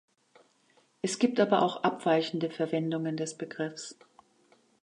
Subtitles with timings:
[1.03, 3.99] Es gibt aber auch abweichende Verwendungen des Begriffs.